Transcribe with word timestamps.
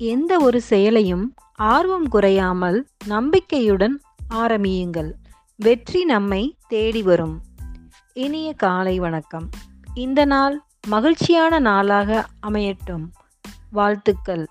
எந்த 0.00 0.38
ஒரு 0.38 0.60
செயலையும் 0.60 1.34
ஆர்வம் 1.54 2.08
குறையாமல் 2.08 2.86
நம்பிக்கையுடன் 3.06 4.00
ஆரம்பியுங்கள். 4.28 5.14
வெற்றி 5.56 6.04
நம்மை 6.04 6.56
தேடி 6.68 7.02
வரும். 7.02 7.40
இனிய 8.12 8.52
காலை 8.52 8.98
வணக்கம். 8.98 9.48
இந்த 9.94 10.24
நாள் 10.24 10.60
மகிழ்ச்சியான 10.86 11.58
நாளாக 11.58 12.26
அமையட்டும். 12.48 13.04
வாழ்த்துக்கள். 13.70 14.46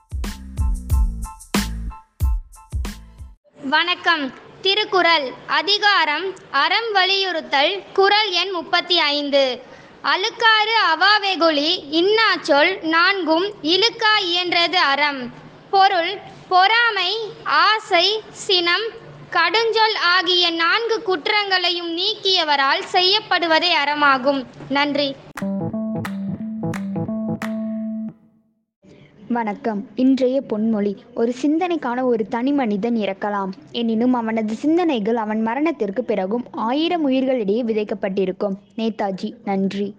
வணக்கம். 3.64 4.32
திருக்குறள். 4.62 5.34
அதிகாரம். 5.48 6.34
அறம் 6.52 6.92
வலியுறுத்தல். 6.94 7.84
குறள் 7.94 8.32
எண் 8.32 8.50
முப்பத்தி 8.50 9.00
ஐந்து. 9.00 9.62
அழுக்காறு 10.04 10.76
அவாவெகுளி 10.94 11.84
இன்னாச்சொல். 11.92 12.82
நான்கும் 12.82 13.54
இழுக்கா 13.62 14.20
இயன்றது 14.22 14.76
அறம். 14.76 15.46
பொருள் 15.70 16.18
பொறாமை 16.50 17.18
ஆசை 17.44 18.22
சினம் 18.32 18.84
கடுஞ்சொல் 19.30 19.98
ஆகிய 20.18 20.50
நான்கு 20.50 21.02
குற்றங்களையும் 21.02 21.98
நீக்கியவரால் 21.98 22.84
செய்யப்படுவதே 22.92 23.74
அறமாகும். 23.86 24.46
நன்றி. 24.70 25.16
வணக்கம். 29.28 29.88
இன்றைய 29.96 30.42
பொன்மொழி. 30.50 30.96
ஒரு 31.14 31.34
சிந்தனைக்கான 31.42 32.04
ஒரு 32.04 32.28
தனி 32.28 32.52
மனிதன் 32.52 32.96
இறக்கலாம். 32.96 33.50
எனினும் 33.72 34.14
அவனது 34.14 34.54
சிந்தனைகள் 34.54 35.16
அவன் 35.16 35.42
மரணத்திற்கு 35.42 36.04
பிறகும் 36.04 36.46
ஆயிரம் 36.52 37.10
உயிர்களிடையே 37.10 37.64
விதைக்கப்பட்டிருக்கும். 37.64 38.54
நேதாஜி 38.78 39.34
நன்றி. 39.46 39.96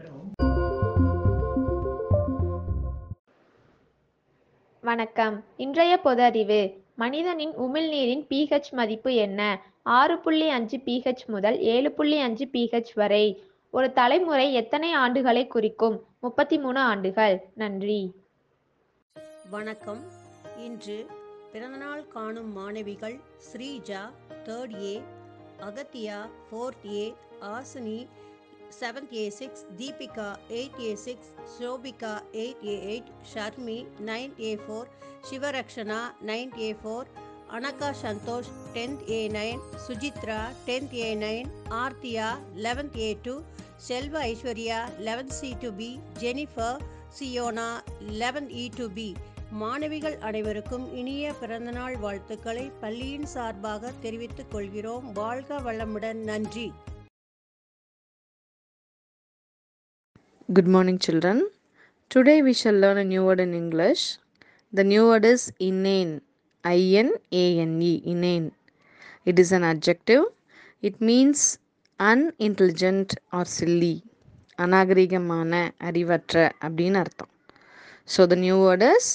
வணக்கம். 4.81 5.45
இன்றைய 5.57 5.97
பொது 5.97 6.23
அறிவு 6.23 6.83
மனிதனின் 6.97 7.59
உமிழ்நீரின் 7.59 8.27
பிஹெச் 8.29 8.71
மதிப்பு 8.71 9.15
என்ன? 9.15 9.63
ஆறு 9.83 10.19
புள்ளி 10.19 10.49
அஞ்சு 10.49 10.77
பிஹெச் 10.77 11.27
முதல் 11.27 11.61
ஏழு 11.61 11.93
புள்ளி 11.93 12.19
அஞ்சு 12.19 12.47
பிஹெச் 12.47 12.91
வரை. 12.95 13.43
ஒரு 13.71 13.93
தலைமுறை 13.93 14.55
எத்தனை 14.55 14.97
ஆண்டுகளை 14.97 15.47
குறிக்கும்? 15.47 16.05
முப்பத்தி 16.21 16.59
மூணு 16.59 16.81
ஆண்டுகள். 16.81 17.49
நன்றி. 17.55 18.13
வணக்கம். 19.51 20.01
இன்று 20.57 21.07
பிறந்தநாள் 21.53 22.09
காணும் 22.09 22.53
மாணவிகள் 22.53 23.21
Sreeja 23.53 24.11
third 24.45 24.83
A 24.83 25.03
Agathiya 25.61 26.29
fourth 26.51 26.93
A 26.93 27.15
Asini 27.41 28.07
seventh 28.81 29.13
A 29.13 29.31
six 29.31 29.63
Deepika 29.79 30.27
eight 30.49 30.81
A 30.81 30.95
six 30.95 31.29
Shobika 31.55 32.13
eight 32.33 32.65
A 32.65 32.77
eight 32.91 33.11
Sharmi 33.35 33.79
nine 34.01 34.35
A 34.41 34.53
four 34.57 34.89
Sivarakshana 35.31 36.01
nine 36.27 36.53
A 36.59 36.73
four 36.73 37.07
Anagha 37.53 37.91
Santhosh 38.03 38.51
tenth 38.73 39.11
A 39.11 39.29
nine 39.29 39.61
Sujithra 39.87 40.41
tenth 40.67 40.95
A 40.95 41.15
nine 41.15 41.49
Aarthiya 41.71 42.29
eleventh 42.57 42.99
A 42.99 43.17
two 43.23 43.41
Selva 43.77 44.21
Aishwarya 44.27 44.81
eleventh 44.99 45.37
C 45.41 45.57
two 45.61 45.71
B 45.73 46.01
Jennifer 46.21 46.81
Siona 47.19 47.69
eleventh 48.19 48.55
E 48.55 48.69
two 48.77 48.89
B 48.95 49.15
மாணவிகள் 49.51 50.19
அனைவருக்கும் 50.19 50.95
இனிய 50.95 51.33
பிறந்தநாள் 51.33 51.97
வாழ்த்துக்களை 51.97 52.73
பள்ளியின் 52.81 53.27
சார்பாக 53.27 53.93
தெரிவித்துக் 54.01 54.51
கொள்கிறோம். 54.51 55.13
வாழ்க 55.13 55.61
வளமுடன். 55.61 56.21
நன்றி. 56.23 56.73
Good 60.50 60.68
morning, 60.68 61.00
children. 61.00 61.38
Today 62.10 62.42
we 62.42 62.54
shall 62.54 62.74
learn 62.76 62.98
a 62.98 63.04
new 63.04 63.24
word 63.26 63.40
in 63.40 63.54
English. 63.54 64.18
The 64.74 64.84
new 64.84 65.04
word 65.08 65.26
is 65.26 65.52
inane. 65.60 66.22
I 66.64 66.78
N 66.98 67.10
A 67.32 67.60
N 67.60 67.82
E. 67.82 68.02
Inane. 68.06 68.52
It 69.26 69.40
is 69.40 69.52
an 69.52 69.64
adjective. 69.64 70.24
It 70.82 71.02
means 71.02 71.40
unintelligent 72.00 73.10
or 73.32 73.46
silly. 73.58 73.96
அநாகரிகமான 74.60 75.52
அறிவற்ற 75.88 76.36
அப்படின்னு 76.66 77.00
அர்த்தம் 77.04 77.32
so 78.08 78.28
the 78.32 78.36
new 78.46 78.58
word 78.66 78.86
is 78.94 79.10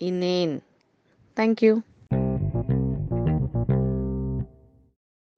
inane. 0.00 0.54
Thank 1.36 1.62
you. 1.66 1.74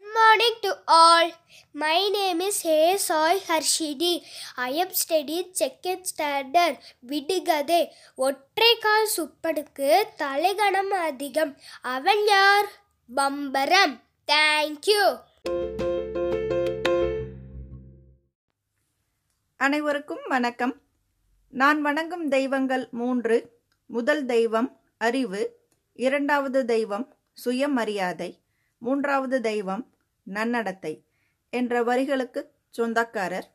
Good 0.02 0.14
morning 0.19 0.54
to 0.64 0.72
all. 0.98 1.26
My 1.73 2.09
name 2.09 2.39
is 2.39 2.67
Soy 3.11 3.41
Harshidi. 3.47 4.21
I 4.55 4.85
am 4.85 4.91
studying 5.07 5.51
second 5.59 6.01
standard. 6.01 6.77
விடுகதை 6.99 7.93
ஒற்றைக்கால் 8.17 9.07
சுப்பனுக்கு 9.17 10.03
தலைகணம் 10.17 10.89
அதிகம். 10.89 11.57
அவன் 11.81 12.25
யார்? 12.25 12.65
பம்பரம். 13.15 14.01
Thank you 14.27 15.19
அனைவருக்கும் 19.57 20.21
வணக்கம். 20.27 20.81
நான் 21.49 21.81
வணங்கும் 21.81 22.29
தெய்வங்கள் 22.29 22.87
மூன்று. 22.91 23.59
முதல் 23.85 24.25
தெய்வம் 24.25 24.79
அறிவு. 24.97 25.59
இரண்டாவது 25.93 26.65
தெய்வம் 26.65 27.15
சுயமரியாதை. 27.33 28.39
மூன்றாவது 28.77 29.41
தெய்வம் 29.41 29.93
நன்னடத்தை. 30.23 31.09
என்ற 31.51 31.84
வரிகளுக்கு 31.84 32.41
சொந்தக்காரர். 32.69 33.47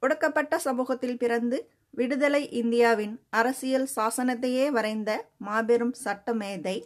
ஒடுக்கப்பட்ட 0.00 0.58
சமூகத்தில் 0.58 1.18
பிறந்து 1.18 1.58
விடுதலை 1.90 2.42
இந்தியாவின் 2.50 3.14
அரசியல் 3.30 3.88
சாசனத்தையே 3.96 4.66
வரைந்த 4.68 5.10
மாபெரும் 5.38 5.94
சட்டமேதை 6.04 6.76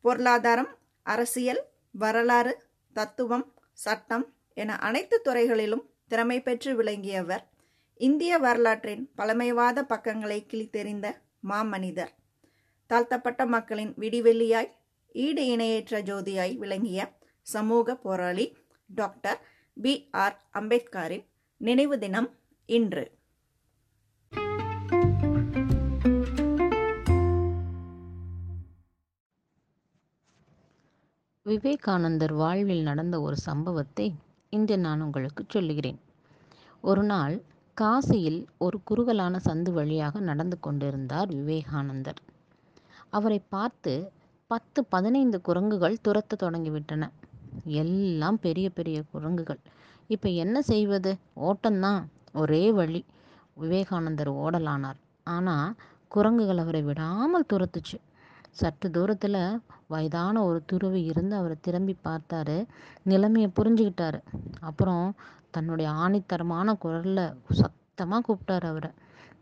பொருளாதாரம் 0.00 0.72
அரசியல் 1.02 1.62
வரலாறு 1.92 2.54
தத்துவம் 2.92 3.46
சட்டம் 3.72 4.24
என 4.54 4.76
அனைத்து 4.78 5.20
துறைகளிலும் 5.20 5.84
திறமை 6.08 6.42
பெற்று 6.42 6.76
விளங்கியவர். 6.76 7.44
இந்திய 8.00 8.38
வரலாற்றின் 8.38 9.10
பழமைவாத 9.14 9.84
பக்கங்களை 9.84 10.46
கிழித்தெறிந்த 10.52 11.06
மாமனிதர். 11.48 12.12
தாழ்த்தப்பட்ட 12.86 13.46
மக்களின் 13.46 13.92
விடிவெள்ளியாய் 13.94 14.70
ஈடு 15.12 15.46
இணையற்ற 15.46 16.00
ஜோதியாய் 16.02 16.54
விளங்கிய 16.56 17.00
சமூக 17.42 17.96
போராளி. 17.96 18.46
டாக்டர் 18.86 19.40
பி 19.82 20.08
ஆர் 20.10 20.36
அம்பேத்கரின் 20.52 21.24
நினைவு 21.56 21.98
தினம் 21.98 22.28
இன்று. 22.66 23.04
விவேகானந்தர் 31.42 32.32
வாழ்வில் 32.32 32.82
நடந்த 32.82 33.20
ஒரு 33.20 33.36
சம்பவத்தை 33.36 34.14
இன்று 34.50 34.78
நான் 34.78 35.00
உங்களுக்கு 35.00 35.44
சொல்லுகிறேன். 35.48 35.98
ஒரு 36.80 37.02
நாள் 37.02 37.42
காசியில் 37.80 38.46
ஒரு 38.58 38.82
குறுகலான 38.84 39.40
சந்து 39.44 39.72
வழியாக 39.72 40.20
நடந்து 40.20 40.60
கொண்டிருந்தார் 40.60 41.28
விவேகானந்தர். 41.28 42.20
அவரை 43.10 43.38
பார்த்து 43.48 44.12
பத்து 44.46 44.84
பதினைந்து 44.84 45.40
குரங்குகள் 45.40 45.96
துரத்த 46.08 46.34
தொடங்கிவிட்டன. 46.38 47.10
எல்லாம் 47.64 48.40
பெரிய 48.40 48.70
பெரிய 48.70 49.02
குரங்குகள். 49.10 49.58
இப்போ 50.06 50.28
என்ன 50.28 50.62
செய்வது? 50.62 51.16
ஓட்டம்தான். 51.36 52.04
ஒரே 52.34 52.72
வழி. 52.72 53.04
விவேகானந்தர் 53.54 54.32
ஓடலானார். 54.32 54.98
ஆனால் 55.24 55.74
குரங்குகள் 56.08 56.58
அவரை 56.58 56.82
விடாமல் 56.82 57.44
துரத்துச்சு. 57.52 57.98
சற்று 58.50 58.90
தூரத்தில் 58.90 59.60
வயதான 59.86 60.44
ஒரு 60.44 60.62
துருவி 60.66 61.04
இருந்து 61.04 61.36
அவரை 61.36 61.56
திரும்பி 61.60 61.96
பார்த்தாரு. 62.04 62.66
நிலைமையை 63.02 63.50
புரிஞ்சுக்கிட்டாரு. 63.56 64.20
அப்புறம் 64.60 65.14
தன்னுடைய 65.50 65.90
ஆணித்தரமான 65.90 66.78
குரலில் 66.78 67.34
சத்தமாக 67.50 68.32
கூப்பிட்டாரு 68.32 68.64
அவரை. 68.64 68.90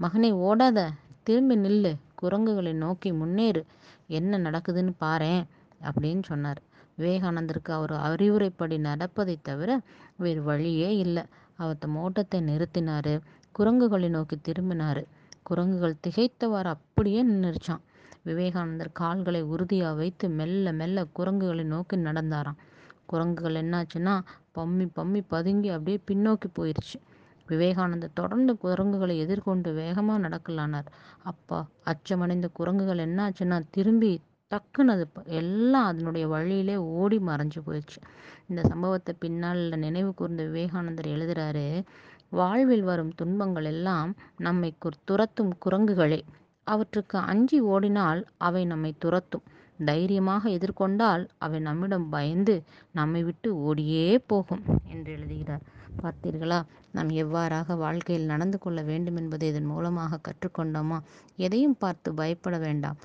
மகனே 0.01 0.31
ஓடாத. 0.37 0.89
திரும்பி 1.23 1.57
நில்லு. 1.57 1.97
குரங்குகளை 2.15 2.73
நோக்கி 2.73 3.13
முன்னேறு. 3.13 3.67
என்ன 4.07 4.39
நடக்குதுன்னு 4.39 4.93
பாரேன். 5.01 5.45
அப்படின்னு 5.83 6.23
சொன்னார். 6.23 6.63
விவேகானந்தருக்கு 6.99 7.73
அவர் 7.79 7.95
அறிவுரைப்படி 8.07 8.77
நடப்பதை 8.79 9.37
தவிர 9.43 9.71
வேறு 10.17 10.43
வழியே 10.43 10.91
இல்லை. 10.97 11.25
அவர் 11.57 11.79
தம் 11.79 11.97
ஓட்டத்தை 11.97 12.41
நிறுத்தினார். 12.41 13.15
குரங்குகளை 13.53 14.09
நோக்கி 14.09 14.37
திரும்பினார். 14.41 15.03
குரங்குகள் 15.43 16.01
திகைத்தவாறு 16.07 16.71
அப்படியே 16.77 17.21
நின்றுச்சான் 17.27 17.83
விவேகானந்தர் 18.25 18.91
கால்களை 18.93 19.41
உறுதியாக 19.43 19.95
வைத்து 19.95 20.27
மெல்ல 20.31 20.73
மெல்ல 20.73 21.05
குரங்குகளை 21.13 21.65
நோக்கி 21.65 21.97
நடந்தாராம். 21.97 22.59
குரங்குகள் 23.07 23.57
என்னாச்சுன்னா 23.63 24.15
பம்மி 24.57 24.87
பம்மி 24.97 25.21
பதுங்கி 25.29 25.69
அப்படியே 25.69 25.99
பின்னோக்கி 26.11 26.49
போயிடுச்சு 26.59 26.99
விவேகானந்தர் 27.47 28.19
தொடர்ந்து 28.21 28.53
குரங்குகளை 28.57 29.15
எதிர்கொண்டு 29.19 29.73
வேகமாக 29.73 30.23
நடக்கலானார். 30.27 30.89
அப்பா 31.23 31.59
அச்சமடைந்த 31.85 32.49
குரங்குகள் 32.53 33.05
என்னாச்சுன்னா 33.07 33.59
திரும்பி 33.71 34.13
டக்குன்னு 34.53 34.89
அது 34.89 35.09
எல்லாம் 35.25 35.85
அதனுடைய 35.85 36.29
வழியிலே 36.29 36.77
ஓடி 36.77 37.19
மறைஞ்சு 37.19 37.61
போயிடுச்சு. 37.67 38.03
இந்த 38.47 38.63
சம்பவத்தை 38.63 39.15
பின்னால் 39.19 39.73
நினைவு 39.77 40.15
கூர்ந்த 40.15 40.45
விவேகானந்தர் 40.45 41.07
எழுதுறாரு 41.07 41.85
வாழ்வில் 42.29 42.83
வரும் 42.83 43.13
துன்பங்கள் 43.15 43.65
எல்லாம் 43.65 44.15
நம்மை 44.37 44.75
கு- 44.85 45.01
துரத்தும் 45.05 45.59
குரங்குகளே. 45.59 46.21
அவற்றுக்கு 46.65 47.19
அஞ்சி 47.19 47.61
ஓடினால் 47.61 48.27
அவை 48.37 48.65
நம்மை 48.65 48.95
துரத்தும். 48.99 49.43
தைரியமாக 49.85 50.49
எதிர்கொண்டால் 50.49 51.29
அவை 51.39 51.59
நம்மிடம் 51.59 52.09
பயந்து 52.09 52.63
நம்மை 52.93 53.23
விட்டு 53.23 53.57
ஓடியே 53.57 54.19
போகும் 54.19 54.63
என்று 54.85 55.13
எழுதுகிறார். 55.13 55.61
பார்த்தீர்களா? 56.03 56.63
நாம் 56.93 57.09
எவ்வாறாக 57.09 57.77
வாழ்க்கையில் 57.77 58.27
நடந்து 58.27 58.59
கொள்ள 58.59 58.83
வேண்டும் 58.83 59.17
என்பதை 59.17 59.49
இதன் 59.49 59.65
மூலமாக 59.65 60.21
கற்றுக்கொண்டோமா? 60.21 60.99
எதையும் 61.37 61.77
பார்த்து 61.79 62.15
பயப்பட 62.15 62.59
வேண்டாம். 62.59 62.97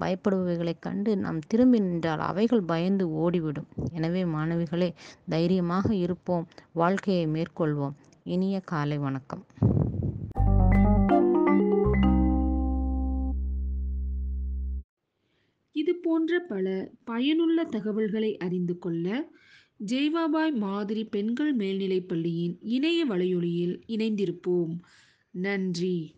பயப்படுபவைகளைக் 0.00 0.78
கண்டு 0.78 1.16
நாம் 1.16 1.38
திரும்பி 1.38 1.80
நின்றால் 1.80 2.18
அவைகள் 2.18 2.62
பயந்து 2.62 3.10
ஓடிவிடும். 3.10 3.66
எனவே 3.92 4.24
மாணவிகளே 4.24 4.94
தைரியமாக 5.28 5.94
இருப்போம். 5.94 6.46
வாழ்க்கையை 6.72 7.26
மேற்கொள்வோம். 7.26 7.92
இனிய 8.22 8.60
காலை 8.60 8.98
வணக்கம். 8.98 9.44
இது 15.72 15.94
போன்ற 15.94 16.38
பல 16.38 16.90
பயனுள்ள 17.04 17.64
தகவல்களை 17.64 18.36
அறிந்து 18.36 18.78
கொள்ள 18.78 19.28
ஜெய்வாபாய் 19.86 20.54
மாதிரி 20.54 21.04
பெண்கள் 21.04 21.52
மேல்நிலைப் 21.52 22.08
பள்ளியின் 22.08 22.58
இணைய 22.60 23.06
வலையொலியில் 23.06 23.80
இணைந்திருப்போம். 23.86 24.78
நன்றி. 25.30 26.14